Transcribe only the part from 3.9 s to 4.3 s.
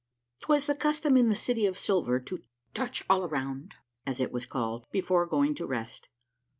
as